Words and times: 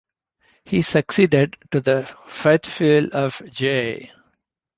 He 0.65 0.81
succeeded 0.81 1.57
to 1.69 1.79
the 1.79 2.11
fauteuil 2.25 3.09
of 3.13 3.39
J. 3.51 4.11